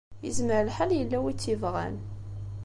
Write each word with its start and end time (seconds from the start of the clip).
Izmer 0.29 0.61
lḥal 0.69 0.91
yella 0.99 1.17
win 1.23 1.31
i 1.31 1.35
tt-yebɣan. 1.35 1.95